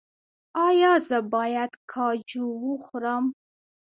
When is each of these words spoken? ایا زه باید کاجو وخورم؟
ایا 0.67 0.91
زه 1.07 1.17
باید 1.33 1.71
کاجو 1.93 2.45
وخورم؟ 2.67 3.25